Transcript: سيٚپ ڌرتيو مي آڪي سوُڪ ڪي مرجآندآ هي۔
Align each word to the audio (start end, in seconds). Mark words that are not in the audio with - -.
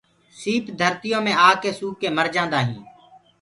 سيٚپ 0.39 0.65
ڌرتيو 0.79 1.19
مي 1.25 1.33
آڪي 1.49 1.71
سوُڪ 1.79 1.93
ڪي 2.01 2.09
مرجآندآ 2.17 2.59
هي۔ 2.67 2.77